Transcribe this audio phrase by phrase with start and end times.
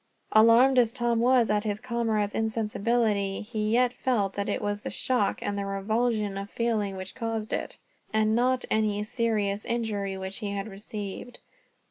[0.31, 4.89] Alarmed as Tom was at his comrade's insensibility, he yet felt that it was the
[4.89, 7.77] shock, and the revulsion of feeling which caused it,
[8.11, 11.37] and not any serious injury which he had received.